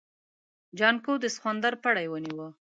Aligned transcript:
جانکو 0.77 1.13
د 1.23 1.25
سخوندر 1.35 1.73
پړی 1.83 2.05
ونيو. 2.09 2.47